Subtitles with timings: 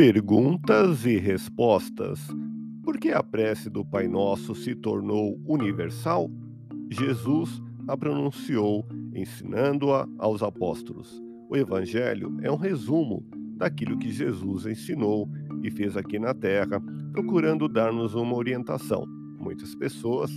[0.00, 2.26] Perguntas e respostas.
[2.82, 6.30] Por que a prece do Pai Nosso se tornou universal?
[6.88, 11.22] Jesus a pronunciou, ensinando-a aos apóstolos.
[11.50, 13.22] O Evangelho é um resumo
[13.58, 15.28] daquilo que Jesus ensinou
[15.62, 19.04] e fez aqui na Terra, procurando dar-nos uma orientação.
[19.38, 20.30] Muitas pessoas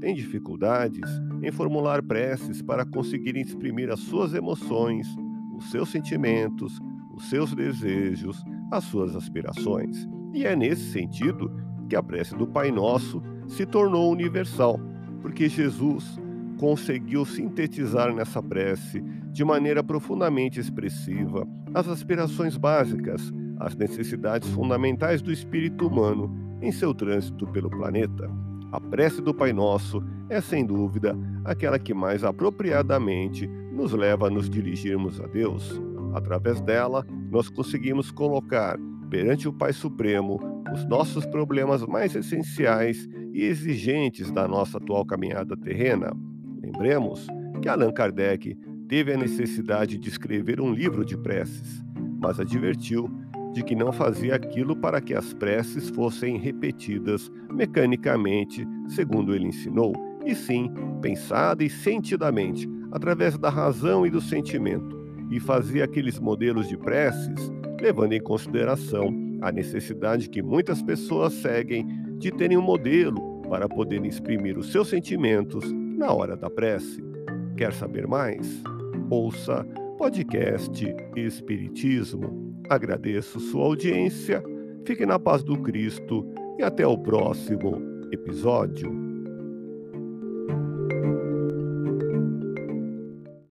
[0.00, 1.10] têm dificuldades
[1.42, 5.06] em formular preces para conseguirem exprimir as suas emoções,
[5.58, 6.80] os seus sentimentos,
[7.14, 10.08] os seus desejos, as suas aspirações.
[10.32, 11.50] E é nesse sentido
[11.88, 14.78] que a prece do Pai Nosso se tornou universal,
[15.20, 16.18] porque Jesus
[16.58, 19.02] conseguiu sintetizar nessa prece,
[19.32, 26.94] de maneira profundamente expressiva, as aspirações básicas, as necessidades fundamentais do espírito humano em seu
[26.94, 28.30] trânsito pelo planeta.
[28.70, 34.30] A prece do Pai Nosso é, sem dúvida, aquela que mais apropriadamente nos leva a
[34.30, 35.80] nos dirigirmos a Deus.
[36.14, 40.38] Através dela, nós conseguimos colocar perante o Pai Supremo
[40.72, 46.12] os nossos problemas mais essenciais e exigentes da nossa atual caminhada terrena.
[46.62, 47.26] Lembremos
[47.60, 48.56] que Allan Kardec
[48.88, 51.82] teve a necessidade de escrever um livro de preces,
[52.20, 53.08] mas advertiu
[53.52, 59.92] de que não fazia aquilo para que as preces fossem repetidas mecanicamente, segundo ele ensinou,
[60.24, 64.99] e sim pensada e sentidamente, através da razão e do sentimento,
[65.30, 67.50] e fazia aqueles modelos de preces
[67.80, 71.86] levando em consideração a necessidade que muitas pessoas seguem
[72.18, 77.02] de terem um modelo para poderem exprimir os seus sentimentos na hora da prece.
[77.56, 78.62] Quer saber mais?
[79.08, 82.54] Ouça podcast Espiritismo.
[82.68, 84.42] Agradeço sua audiência,
[84.86, 86.26] fique na paz do Cristo
[86.58, 88.99] e até o próximo episódio.